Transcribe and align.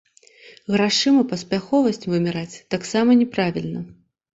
Грашыма 0.75 1.21
паспяховасць 1.33 2.03
вымяраць 2.17 2.59
таксама 2.77 3.09
няправільна. 3.25 3.91